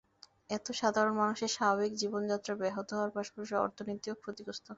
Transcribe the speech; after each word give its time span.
এতে 0.49 0.71
সাধারণ 0.79 1.13
মানুষের 1.15 1.51
স্বাভাবিক 1.55 1.91
জীবনযাত্রা 2.01 2.53
ব্যাহত 2.61 2.87
হওয়ার 2.93 3.15
পাশাপাশি 3.15 3.53
অর্থনীতিও 3.57 4.19
ক্ষতিগ্রস্ত 4.21 4.59
হচ্ছে। 4.59 4.69